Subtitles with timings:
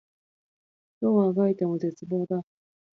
[0.99, 2.41] どう足掻いても絶望だ